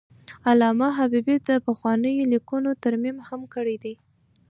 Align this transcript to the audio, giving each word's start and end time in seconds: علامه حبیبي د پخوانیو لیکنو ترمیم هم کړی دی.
علامه 0.49 0.87
حبیبي 0.97 1.35
د 1.47 1.49
پخوانیو 1.67 2.29
لیکنو 2.33 2.71
ترمیم 2.83 3.17
هم 3.27 3.41
کړی 3.53 3.75
دی. 3.83 3.93